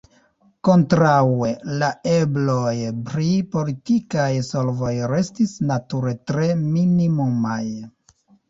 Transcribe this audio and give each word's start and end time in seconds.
Kontraŭe, 0.67 1.49
la 1.83 1.89
ebloj 2.13 2.73
pri 3.11 3.27
politikaj 3.57 4.27
solvoj 4.49 4.95
restis, 5.15 5.55
nature, 5.73 6.19
tre 6.33 6.51
minimumaj. 6.67 7.63